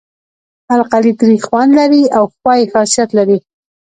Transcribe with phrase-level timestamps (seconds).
[0.77, 3.37] القلي تریخ خوند لري او ښوی خاصیت لري.